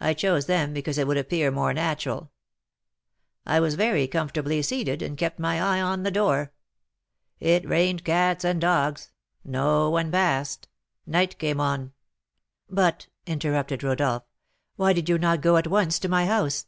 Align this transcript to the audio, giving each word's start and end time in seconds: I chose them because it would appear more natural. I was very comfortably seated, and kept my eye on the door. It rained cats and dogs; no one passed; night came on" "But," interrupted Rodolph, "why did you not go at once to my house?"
I 0.00 0.14
chose 0.14 0.46
them 0.46 0.72
because 0.72 0.96
it 0.96 1.06
would 1.06 1.18
appear 1.18 1.50
more 1.50 1.74
natural. 1.74 2.32
I 3.44 3.60
was 3.60 3.74
very 3.74 4.08
comfortably 4.08 4.62
seated, 4.62 5.02
and 5.02 5.18
kept 5.18 5.38
my 5.38 5.60
eye 5.60 5.82
on 5.82 6.02
the 6.02 6.10
door. 6.10 6.54
It 7.40 7.68
rained 7.68 8.06
cats 8.06 8.42
and 8.42 8.58
dogs; 8.58 9.10
no 9.44 9.90
one 9.90 10.10
passed; 10.10 10.68
night 11.04 11.38
came 11.38 11.60
on" 11.60 11.92
"But," 12.70 13.08
interrupted 13.26 13.82
Rodolph, 13.82 14.22
"why 14.76 14.94
did 14.94 15.10
you 15.10 15.18
not 15.18 15.42
go 15.42 15.58
at 15.58 15.66
once 15.66 15.98
to 15.98 16.08
my 16.08 16.24
house?" 16.24 16.64